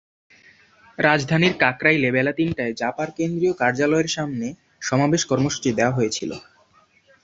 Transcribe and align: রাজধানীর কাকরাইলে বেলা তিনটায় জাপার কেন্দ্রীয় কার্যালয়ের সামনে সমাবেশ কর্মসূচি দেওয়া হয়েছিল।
রাজধানীর 0.97 1.53
কাকরাইলে 1.57 2.09
বেলা 2.11 2.33
তিনটায় 2.33 2.73
জাপার 2.73 3.09
কেন্দ্রীয় 3.17 3.53
কার্যালয়ের 3.53 4.09
সামনে 4.09 4.47
সমাবেশ 4.81 5.21
কর্মসূচি 5.25 5.69
দেওয়া 5.73 5.95
হয়েছিল। 5.97 6.31